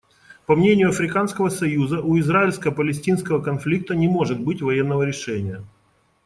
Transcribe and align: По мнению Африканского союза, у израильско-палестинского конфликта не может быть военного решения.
По 0.47 0.55
мнению 0.55 0.89
Африканского 0.89 1.49
союза, 1.49 1.99
у 2.01 2.17
израильско-палестинского 2.17 3.39
конфликта 3.39 3.93
не 3.93 4.07
может 4.07 4.39
быть 4.41 4.63
военного 4.63 5.03
решения. 5.03 5.63